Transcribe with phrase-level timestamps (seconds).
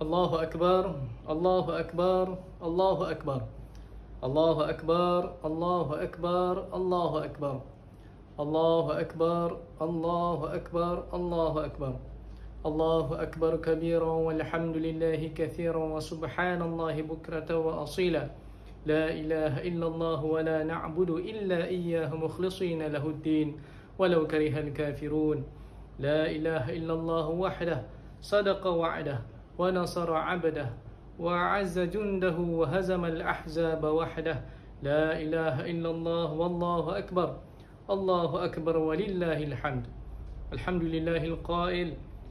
[0.00, 0.94] الله أكبر
[1.28, 3.40] الله أكبر الله أكبر.
[4.24, 7.60] الله أكبر الله أكبر الله أكبر.
[8.40, 9.48] الله أكبر
[9.82, 11.94] الله أكبر الله أكبر.
[12.66, 18.24] الله أكبر كبيرا والحمد لله كثيرا وسبحان الله بكرة وأصيلا.
[18.86, 23.48] لا إله إلا الله ولا نعبد إلا إياه مخلصين له الدين.
[23.98, 25.44] ولو كره الكافرون.
[26.00, 27.80] لا إله إلا الله وحده
[28.20, 29.20] صدق وعده.
[29.60, 30.68] ونصر عبده
[31.18, 34.38] وعز جنده وهزم الأحزاب وحده.
[34.82, 37.28] لا إله إلا الله والله أكبر.
[37.90, 39.84] الله أكبر ولله الحمد.
[40.52, 41.88] الحمد لله القائل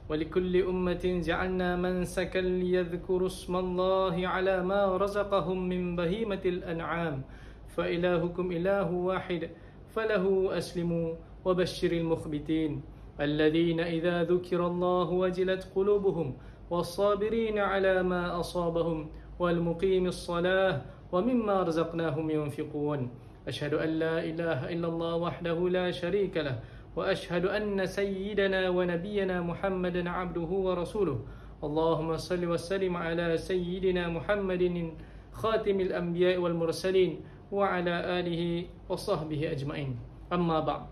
[0.09, 7.21] ولكل أمة جعلنا منسكا ليذكروا اسم الله على ما رزقهم من بهيمة الأنعام.
[7.77, 9.41] فإلهكم إله واحد
[9.93, 10.25] فله
[10.57, 11.07] أسلموا
[11.45, 12.81] وبشر المخبتين.
[13.21, 16.27] الذين إذا ذكر الله وجلت قلوبهم
[16.69, 20.81] والصابرين على ما أصابهم والمقيم الصلاة
[21.11, 23.09] ومما رزقناهم ينفقون.
[23.47, 26.59] أشهد أن لا إله إلا الله وحده لا شريك له
[26.95, 31.17] وأشهد أن سيدنا ونبينا محمدا عبده ورسوله.
[31.63, 34.93] اللهم صل وسلم على سيدنا محمد
[35.31, 37.11] خاتم الأنبياء والمرسلين
[37.51, 39.99] وعلى آله وصحبه أجمعين.
[40.33, 40.85] أما بعد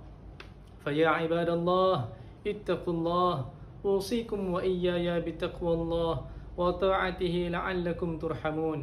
[0.83, 2.09] فيا عباد الله
[2.47, 3.33] اتقوا الله
[3.84, 6.14] أوصيكم وإياي بتقوى الله
[6.56, 8.80] وطاعته لعلكم ترحمون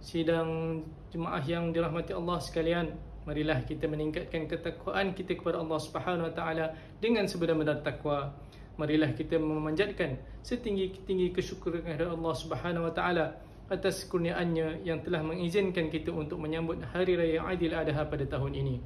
[0.00, 0.80] Sidang
[1.12, 2.96] jemaah yang dirahmati Allah sekalian
[3.28, 6.66] Marilah kita meningkatkan ketakwaan kita kepada Allah Subhanahu Wa Taala
[7.04, 8.32] dengan sebenar-benar takwa.
[8.80, 13.36] Marilah kita memanjatkan setinggi-tinggi kesyukuran kepada Allah Subhanahu Wa Taala
[13.68, 18.80] atas kurniaannya yang telah mengizinkan kita untuk menyambut Hari Raya Aidil Adha pada tahun ini.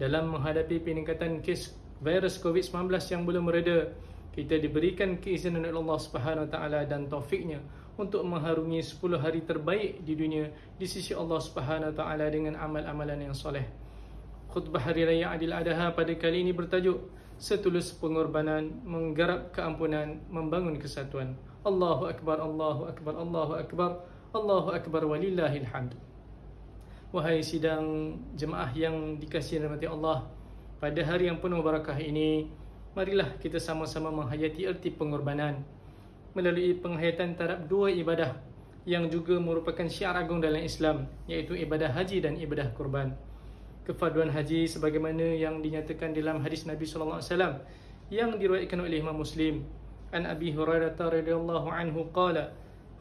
[0.00, 3.92] Dalam menghadapi peningkatan kes virus COVID-19 yang belum mereda,
[4.33, 7.61] kita diberikan keizinan oleh Allah Subhanahu Taala dan taufiknya
[7.93, 13.37] untuk mengharungi 10 hari terbaik di dunia di sisi Allah Subhanahu Taala dengan amal-amalan yang
[13.37, 13.69] soleh.
[14.49, 21.33] Khutbah Hari Raya Adil Adha pada kali ini bertajuk Setulus pengorbanan, menggarap keampunan, membangun kesatuan.
[21.65, 23.91] Allahu Akbar, Allahu Akbar, Allahu Akbar,
[24.31, 25.97] Allahu Akbar walillahil hamd.
[27.09, 30.29] Wahai sidang jemaah yang dikasihi rahmati Allah,
[30.77, 32.47] pada hari yang penuh barakah ini,
[32.93, 35.65] marilah kita sama-sama menghayati erti pengorbanan.
[36.33, 38.37] Melalui penghayatan terhadap dua ibadah
[38.89, 43.13] yang juga merupakan syiar agung dalam Islam iaitu ibadah haji dan ibadah kurban.
[43.85, 47.53] Kefaduan haji sebagaimana yang dinyatakan dalam hadis Nabi sallallahu alaihi wasallam
[48.09, 49.65] yang diriwayatkan oleh Imam Muslim.
[50.13, 52.53] An Abi Hurairah radhiyallahu anhu qala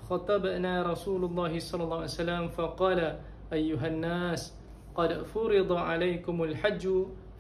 [0.09, 3.21] khatabna Rasulullah sallallahu alaihi wasallam faqala
[3.53, 4.57] ayyuhan nas
[4.97, 6.85] qad furida alaikumul hajj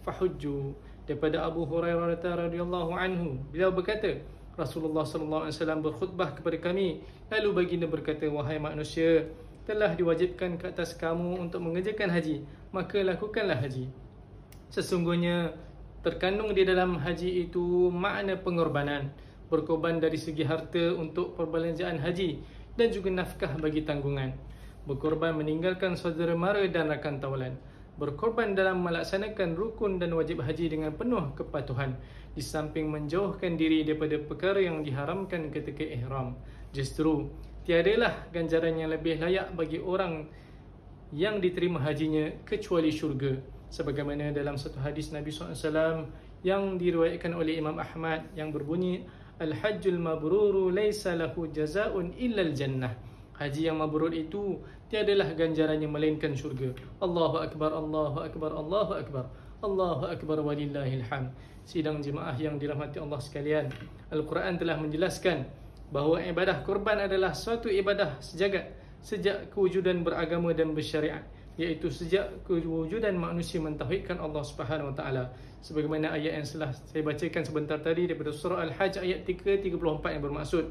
[0.04, 0.76] fahujju
[1.08, 3.40] daripada Abu Hurairah radhiyallahu anhu.
[3.50, 4.22] Beliau berkata
[4.54, 7.02] Rasulullah sallallahu alaihi wasallam berkhutbah kepada kami.
[7.32, 9.26] Lalu baginda berkata wahai manusia
[9.64, 12.44] telah diwajibkan ke atas kamu untuk mengerjakan haji.
[12.70, 14.02] Maka lakukanlah haji
[14.72, 15.52] sesungguhnya
[16.00, 19.12] terkandung di dalam haji itu makna pengorbanan
[19.52, 22.40] berkorban dari segi harta untuk perbelanjaan haji
[22.72, 24.32] dan juga nafkah bagi tanggungan.
[24.88, 27.54] Berkorban meninggalkan saudara mara dan rakan tawalan
[28.00, 31.96] berkorban dalam melaksanakan rukun dan wajib haji dengan penuh kepatuhan
[32.32, 36.36] di samping menjauhkan diri daripada perkara yang diharamkan ketika ihram.
[36.72, 37.28] Justru
[37.68, 40.24] tiadalah ganjaran yang lebih layak bagi orang
[41.12, 43.36] yang diterima hajinya kecuali syurga.
[43.68, 46.08] Sebagaimana dalam satu hadis Nabi SAW
[46.44, 49.04] yang diriwayatkan oleh Imam Ahmad yang berbunyi
[49.36, 52.92] al-hajjul mabruru laysa lahu jazaa'un illa al-jannah
[53.32, 54.60] Haji yang mabrur itu
[54.92, 56.76] tiadalah ganjarannya melainkan syurga.
[57.00, 59.24] Allahu akbar, Allahu akbar, Allahu akbar.
[59.64, 61.32] Allahu akbar walillahil hamd.
[61.64, 63.72] Sidang jemaah yang dirahmati Allah sekalian,
[64.12, 65.48] Al-Quran telah menjelaskan
[65.88, 68.68] bahawa ibadah kurban adalah suatu ibadah sejagat
[69.00, 71.24] sejak kewujudan beragama dan bersyariat
[71.56, 75.24] iaitu sejak kewujudan manusia mentauhidkan Allah Subhanahu Wa Taala
[75.60, 80.64] sebagaimana ayat yang telah saya bacakan sebentar tadi daripada surah Al-Hajj ayat 334 yang bermaksud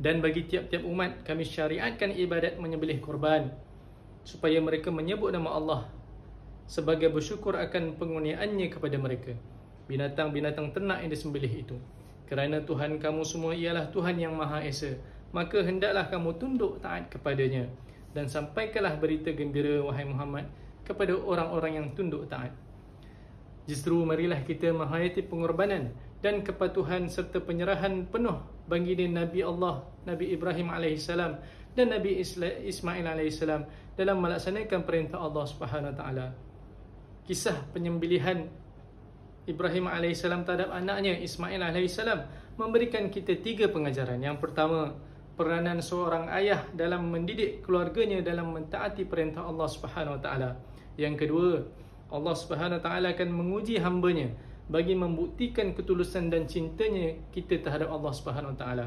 [0.00, 3.52] dan bagi tiap-tiap umat kami syariatkan ibadat menyembelih korban
[4.24, 5.82] supaya mereka menyebut nama Allah
[6.64, 9.36] sebagai bersyukur akan pengurniaannya kepada mereka.
[9.90, 11.76] Binatang-binatang ternak yang disembelih itu.
[12.30, 14.94] Kerana Tuhan kamu semua ialah Tuhan yang Maha Esa
[15.30, 17.70] maka hendaklah kamu tunduk taat kepadanya
[18.10, 20.50] dan sampaikanlah berita gembira wahai Muhammad
[20.82, 22.50] kepada orang-orang yang tunduk taat.
[23.70, 30.70] Justru marilah kita menghayati pengorbanan dan kepatuhan serta penyerahan penuh bagi Nabi Allah Nabi Ibrahim
[30.70, 31.32] alaihissalam
[31.74, 32.22] dan Nabi
[32.66, 33.66] Ismail alaihissalam
[33.98, 36.32] dalam melaksanakan perintah Allah Subhanahu taala.
[37.26, 38.46] Kisah penyembelihan
[39.44, 42.26] Ibrahim alaihissalam terhadap anaknya Ismail alaihissalam
[42.56, 44.22] memberikan kita tiga pengajaran.
[44.22, 44.94] Yang pertama,
[45.34, 50.60] peranan seorang ayah dalam mendidik keluarganya dalam mentaati perintah Allah Subhanahu Taala.
[51.00, 51.52] Yang kedua,
[52.12, 58.54] Allah Subhanahu Taala akan menguji hamba-Nya bagi membuktikan ketulusan dan cintanya kita terhadap Allah Subhanahu
[58.54, 58.86] Wa Taala.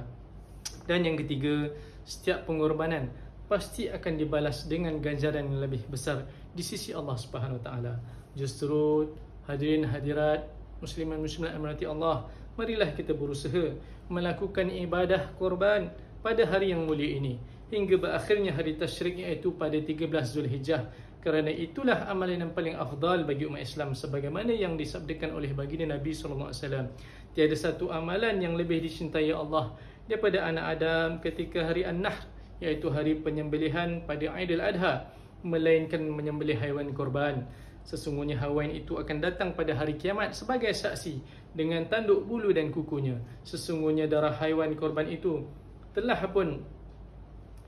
[0.87, 1.69] Dan yang ketiga,
[2.07, 3.11] setiap pengorbanan
[3.51, 6.23] pasti akan dibalas dengan ganjaran yang lebih besar
[6.55, 7.93] di sisi Allah Subhanahu Wa Taala.
[8.33, 9.11] Justru
[9.43, 10.47] hadirin hadirat
[10.79, 13.75] musliman muslimat amanati Allah, marilah kita berusaha
[14.07, 15.91] melakukan ibadah korban
[16.23, 17.35] pada hari yang mulia ini
[17.73, 20.87] hingga berakhirnya hari tasyrik iaitu pada 13 Zulhijjah
[21.23, 26.11] kerana itulah amalan yang paling afdal bagi umat Islam sebagaimana yang disabdakan oleh baginda Nabi
[26.11, 26.87] sallallahu alaihi wasallam.
[27.31, 29.71] Tiada satu amalan yang lebih dicintai Allah
[30.03, 32.27] daripada anak Adam ketika hari An-Nahr
[32.59, 35.15] iaitu hari penyembelihan pada Aidil Adha
[35.47, 37.47] melainkan menyembelih haiwan korban.
[37.87, 41.23] Sesungguhnya haiwan itu akan datang pada hari kiamat sebagai saksi
[41.55, 43.15] dengan tanduk bulu dan kukunya.
[43.47, 45.47] Sesungguhnya darah haiwan korban itu
[45.95, 46.67] telah pun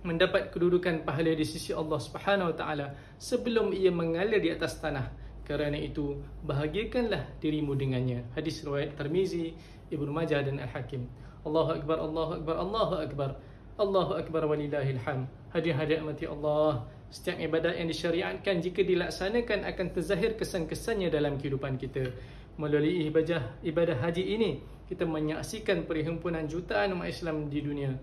[0.05, 2.87] mendapat kedudukan pahala di sisi Allah Subhanahu Wa Taala
[3.17, 5.09] sebelum ia mengalir di atas tanah.
[5.45, 8.25] Kerana itu, bahagiakanlah dirimu dengannya.
[8.37, 9.53] Hadis riwayat Tirmizi,
[9.89, 11.05] Ibnu Majah dan Al-Hakim.
[11.45, 13.29] Allahu akbar, Allahu akbar, Allahu akbar.
[13.75, 15.29] Allahu akbar walillahil ham.
[15.53, 16.85] Hadir-hadir mati Allah.
[17.13, 22.09] Setiap ibadat yang disyariatkan jika dilaksanakan akan terzahir kesan-kesannya dalam kehidupan kita.
[22.57, 27.93] Melalui ibadah ibadah haji ini, kita menyaksikan perhimpunan jutaan umat Islam di dunia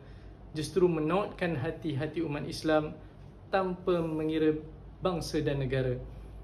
[0.52, 2.92] justru menautkan hati-hati umat Islam
[3.52, 4.56] tanpa mengira
[5.00, 5.96] bangsa dan negara.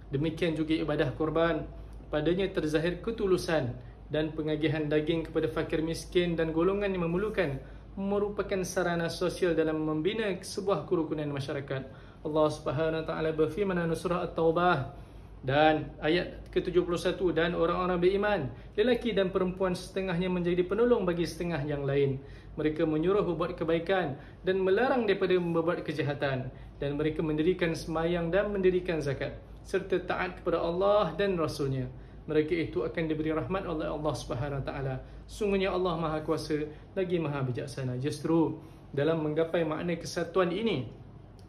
[0.08, 1.64] Demikian juga ibadah korban,
[2.08, 3.76] padanya terzahir ketulusan
[4.08, 7.60] dan pengagihan daging kepada fakir miskin dan golongan yang memerlukan
[7.98, 11.82] merupakan sarana sosial dalam membina sebuah kerukunan masyarakat.
[12.24, 14.96] Allah Subhanahu Taala berfirman dalam surah At-Taubah
[15.42, 18.40] dan ayat ke-71 dan orang-orang beriman
[18.74, 22.18] lelaki dan perempuan setengahnya menjadi penolong bagi setengah yang lain
[22.58, 26.50] mereka menyuruh berbuat kebaikan dan melarang daripada membuat kejahatan.
[26.82, 31.86] Dan mereka mendirikan semayang dan mendirikan zakat serta taat kepada Allah dan Rasulnya.
[32.26, 34.98] Mereka itu akan diberi rahmat oleh Allah Subhanahu taala.
[35.30, 36.66] Sungguhnya Allah Maha Kuasa
[36.98, 37.94] lagi Maha Bijaksana.
[38.02, 38.58] Justru
[38.90, 40.90] dalam menggapai makna kesatuan ini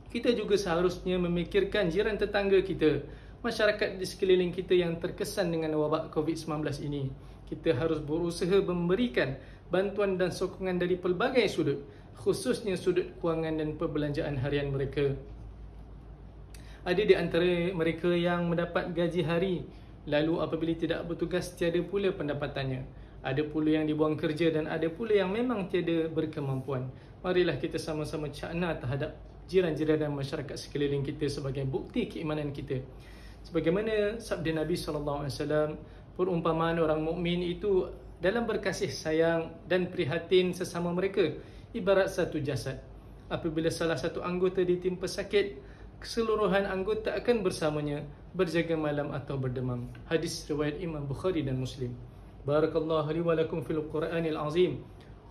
[0.10, 3.06] kita juga seharusnya memikirkan jiran tetangga kita
[3.46, 7.14] masyarakat di sekeliling kita yang terkesan dengan wabak COVID-19 ini.
[7.46, 9.38] Kita harus berusaha memberikan
[9.70, 11.80] bantuan dan sokongan dari pelbagai sudut,
[12.18, 15.16] khususnya sudut kewangan dan perbelanjaan harian mereka.
[16.86, 19.56] Ada di antara mereka yang mendapat gaji hari,
[20.10, 22.86] lalu apabila tidak bertugas tiada pula pendapatannya.
[23.20, 26.88] Ada pula yang dibuang kerja dan ada pula yang memang tiada berkemampuan.
[27.20, 29.20] Marilah kita sama-sama cakna terhadap
[29.52, 32.80] jiran-jiran dan masyarakat sekeliling kita sebagai bukti keimanan kita
[33.44, 35.70] sebagaimana sabda Nabi sallallahu alaihi wasallam
[36.14, 37.88] perumpamaan orang mukmin itu
[38.23, 41.37] dalam berkasih sayang dan prihatin sesama mereka
[41.77, 42.81] ibarat satu jasad
[43.29, 45.59] apabila salah satu anggota ditimpa sakit
[46.01, 51.93] keseluruhan anggota akan bersamanya berjaga malam atau berdemam hadis riwayat Imam Bukhari dan Muslim
[52.45, 54.85] barakallahu li wa lakum fil qur'anil azim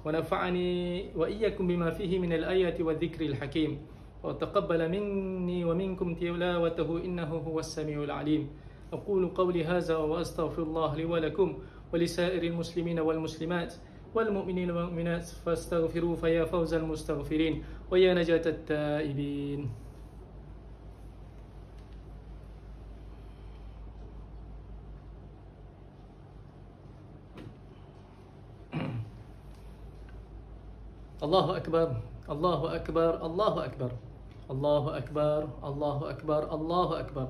[0.04, 3.80] wa nafa'ani wa iyyakum bima fihi min al ayati wa dhikril hakim
[4.24, 8.44] وتقبل مني ومنكم تلاوته إنه هو السميع العليم
[8.96, 11.48] أقول قولي هذا وأستغفر الله لي ولكم
[11.93, 13.75] ولسائر المسلمين والمسلمات
[14.15, 17.65] والمؤمنين والمؤمنات فاستغفروا فيا فوز المستغفرين.
[17.91, 19.71] ويا نجاة التائبين.
[31.23, 31.97] الله أكبر
[32.31, 33.91] الله أكبر الله أكبر
[34.51, 37.29] الله أكبر الله أكبر الله أكبر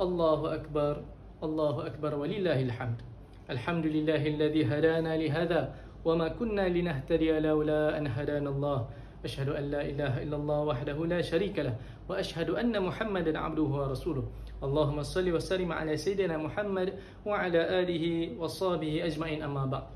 [0.00, 0.94] الله أكبر
[1.42, 3.02] الله أكبر ولله الحمد
[3.52, 5.60] الحمد لله الذي هدانا لهذا
[6.04, 8.78] وما كنا لنهتدي لولا أن هدانا الله
[9.24, 11.76] أشهد أن لا إله إلا الله وحده لا شريك له
[12.08, 14.24] وأشهد أن محمدا عبده ورسوله
[14.62, 16.88] اللهم صل وسلم على سيدنا محمد
[17.28, 18.04] وعلى آله
[18.40, 19.86] وصحبه أجمعين أما بعد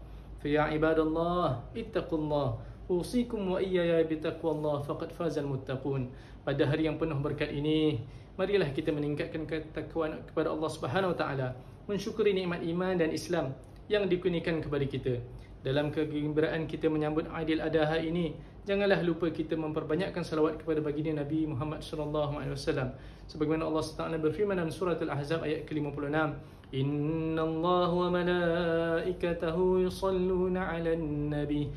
[0.45, 2.49] فيا عباد الله اتقوا الله
[2.91, 6.03] أوصيكم وإياي بتقوى الله فقد فاز المتقون
[6.47, 8.07] pada hari yang penuh berkat ini
[8.39, 11.49] marilah kita meningkatkan ketakwaan kepada Allah Subhanahu wa taala
[11.90, 13.56] mensyukuri nikmat iman dan Islam
[13.92, 15.14] yang dikurniakan kepada kita.
[15.62, 18.34] Dalam kegembiraan kita menyambut Aidil Adha ini,
[18.66, 22.98] janganlah lupa kita memperbanyakkan salawat kepada baginda Nabi Muhammad sallallahu alaihi wasallam.
[23.30, 26.34] Sebagaimana Allah Subhanahu berfirman dalam surah Al-Ahzab ayat ke-56,
[26.74, 31.70] "Inna Allah wa malaikatahu yusalluna 'alan nabi."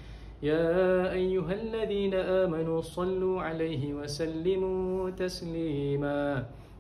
[0.45, 6.21] يا أيها الذين آمنوا صلوا عليه وسلموا تسليما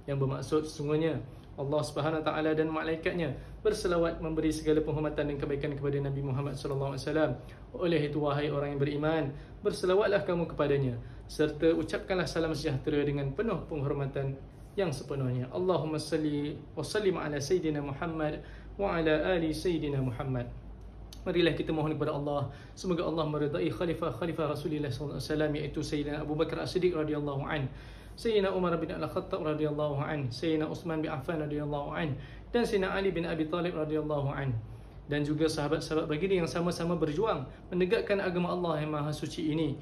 [0.05, 1.17] yang bermaksud sesungguhnya
[1.60, 6.96] Allah Subhanahu taala dan malaikatnya berselawat memberi segala penghormatan dan kebaikan kepada Nabi Muhammad sallallahu
[6.96, 7.32] alaihi wasallam.
[7.76, 9.24] Oleh itu wahai orang yang beriman,
[9.60, 10.96] berselawatlah kamu kepadanya
[11.28, 14.40] serta ucapkanlah salam sejahtera dengan penuh penghormatan
[14.80, 15.52] yang sepenuhnya.
[15.52, 18.40] Allahumma salli wa sallim ala sayyidina Muhammad
[18.80, 20.48] wa ala ali sayyidina Muhammad.
[21.28, 22.48] Marilah kita mohon kepada Allah
[22.80, 27.68] semoga Allah meridai khalifah-khalifah Rasulullah sallallahu alaihi wasallam iaitu Sayyidina Abu Bakar As-Siddiq radhiyallahu an,
[28.20, 32.20] Sayyidina Umar bin Al-Khattab radhiyallahu an, Sayyidina Uthman bin Affan radhiyallahu an
[32.52, 34.52] dan Sayyidina Ali bin Abi Talib radhiyallahu an.
[35.08, 39.80] Dan juga sahabat-sahabat baginda yang sama-sama berjuang menegakkan agama Allah yang maha suci ini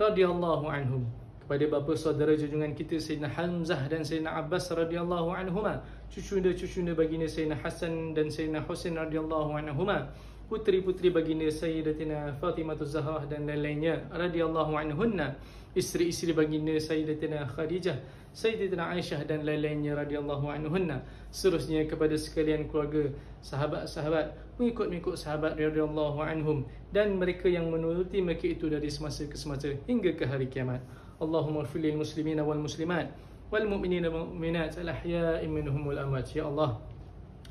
[0.00, 1.04] radhiyallahu anhum.
[1.44, 7.60] Kepada bapa saudara junjungan kita Sayyidina Hamzah dan Sayyidina Abbas radhiyallahu anhuma cucu-cucu baginda Sayyidina
[7.60, 10.08] Hasan dan Sayyidina Husain radhiyallahu anhuma
[10.48, 15.36] putri-putri baginda Sayyidatina Fatimah Zahra dan lain-lainnya radhiyallahu anhunna
[15.74, 17.98] isteri-isteri baginda Sayyidatina Khadijah,
[18.34, 21.02] Sayyidatina Aisyah dan lain-lainnya radhiyallahu anhunna.
[21.30, 23.10] Seterusnya kepada sekalian keluarga,
[23.42, 26.62] sahabat-sahabat, mengikut-mengikut sahabat radhiyallahu anhum
[26.94, 30.78] dan mereka yang menuruti mereka itu dari semasa ke semasa hingga ke hari kiamat.
[31.18, 33.10] Allahumma fil muslimina wal muslimat
[33.50, 36.30] wal mu'minina wal mu'minat al-ahya'i minhum wal amwat.
[36.34, 36.78] Ya Allah,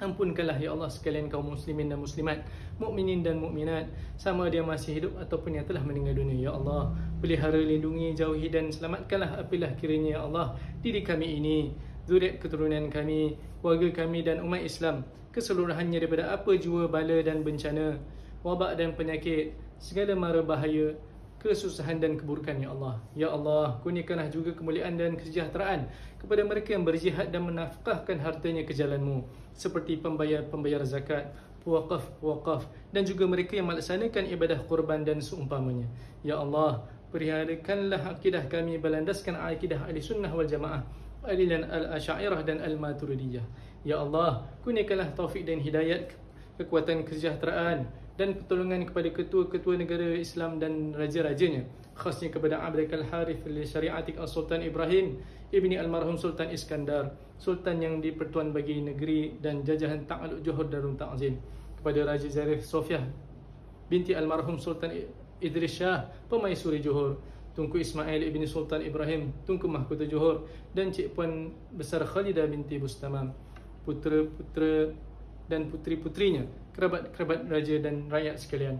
[0.03, 2.43] Ampunkanlah ya Allah sekalian kaum muslimin dan muslimat,
[2.75, 3.87] mukminin dan mukminat,
[4.19, 6.91] sama dia masih hidup ataupun yang telah meninggal dunia ya Allah.
[7.23, 11.71] Pelihara lindungi jauhi dan selamatkanlah apilah kiranya ya Allah diri kami ini,
[12.03, 17.97] zuriat keturunan kami, keluarga kami dan umat Islam keseluruhannya daripada apa jua bala dan bencana,
[18.45, 20.93] wabak dan penyakit, segala mara bahaya
[21.41, 22.95] kesusahan dan keburukan ya Allah.
[23.17, 25.89] Ya Allah, kurniakanlah juga kemuliaan dan kesejahteraan
[26.21, 31.29] kepada mereka yang berjihad dan menafkahkan hartanya ke jalanmu seperti pembayar-pembayar zakat,
[31.63, 35.87] wakaf-wakaf dan juga mereka yang melaksanakan ibadah kurban dan seumpamanya.
[36.21, 36.83] Ya Allah,
[37.15, 40.83] perihalakanlah akidah kami berlandaskan akidah ahli sunnah wal jamaah
[41.23, 43.43] alilan al-asyairah dan al-maturidiyah.
[43.87, 46.11] Ya Allah, kurniakanlah taufik dan hidayat
[46.59, 47.87] kekuatan kesejahteraan
[48.19, 54.65] dan pertolongan kepada ketua-ketua negara Islam dan raja-rajanya khasnya kepada Abdul Harith li Syariatik Al-Sultan
[54.65, 55.21] Ibrahim
[55.53, 61.37] ibni almarhum Sultan Iskandar sultan yang dipertuan bagi negeri dan jajahan Ta'aluk Johor Darul Ta'zim
[61.77, 63.01] kepada Raja Zarif Sofia
[63.87, 64.89] binti almarhum Sultan
[65.37, 67.21] Idris Shah pemaisuri Johor
[67.53, 73.29] Tunku Ismail ibni Sultan Ibrahim Tunku Mahkota Johor dan Cik Puan Besar Khalidah binti Bustamam
[73.83, 74.95] putera-putera
[75.51, 78.79] dan putri-putrinya, kerabat-kerabat raja dan rakyat sekalian.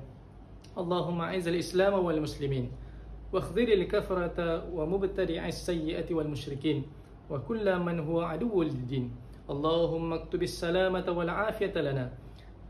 [0.73, 2.71] Allahumma aizal Islam wal muslimin
[3.33, 6.83] واخذل الكفرة ومبتدع السيئة والمشركين
[7.29, 9.11] وكل من هو عدو للدين.
[9.49, 12.11] اللهم اكتب السلامة والعافية لنا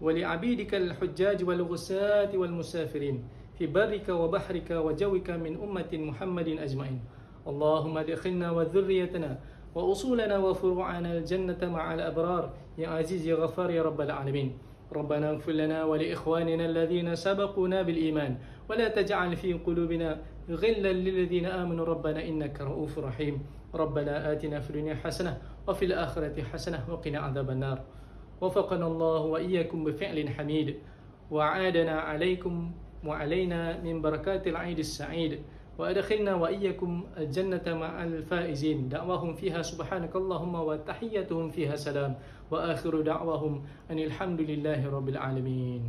[0.02, 3.24] ولعبيدك الحجاج والغساة والمسافرين
[3.58, 7.00] في برك وبحرك وجوك من أمة محمد أجمعين.
[7.48, 9.40] اللهم ادخلنا وذريتنا
[9.76, 12.54] وأصولنا وفروعنا الجنة مع الأبرار.
[12.78, 14.58] يا عزيز يا غفار يا رب العالمين.
[14.94, 18.38] ربنا اغفر لنا ولإخواننا الذين سبقونا بالإيمان
[18.70, 23.43] ولا تجعل في قلوبنا غلا للذين آمنوا ربنا إنك رؤوف رحيم
[23.75, 27.79] ربنا آتنا في الدنيا حسنة وفي الآخرة حسنة وقنا عذاب النار
[28.41, 30.77] وفقنا الله وإياكم بفعل حميد
[31.31, 32.73] وعادنا عليكم
[33.07, 35.41] وعلينا من بركات العيد السعيد
[35.79, 42.15] وأدخلنا وإياكم الجنة مع الفائزين دعواهم فيها سبحانك اللهم وتحيتهم فيها سلام
[42.51, 45.83] وآخر دعواهم أن الحمد لله رب العالمين